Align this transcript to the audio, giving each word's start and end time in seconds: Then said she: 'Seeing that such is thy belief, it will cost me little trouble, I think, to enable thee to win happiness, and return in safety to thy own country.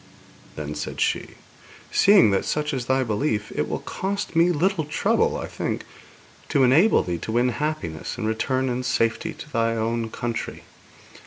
Then 0.55 0.73
said 0.73 0.99
she: 0.99 1.35
'Seeing 1.91 2.31
that 2.31 2.43
such 2.43 2.73
is 2.73 2.87
thy 2.87 3.03
belief, 3.03 3.51
it 3.53 3.69
will 3.69 3.81
cost 3.81 4.35
me 4.35 4.49
little 4.51 4.83
trouble, 4.85 5.37
I 5.37 5.45
think, 5.45 5.85
to 6.49 6.63
enable 6.63 7.03
thee 7.03 7.19
to 7.19 7.31
win 7.33 7.49
happiness, 7.49 8.17
and 8.17 8.25
return 8.27 8.67
in 8.67 8.81
safety 8.81 9.31
to 9.33 9.49
thy 9.53 9.75
own 9.75 10.09
country. 10.09 10.63